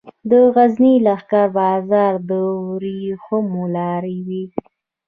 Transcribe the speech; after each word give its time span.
د 0.29 0.31
غزني 0.55 0.93
لښکر 1.05 1.45
بازار 1.57 2.13
د 2.29 2.31
ورېښمو 2.65 3.63
لارې 3.75 4.17
و 4.27 4.29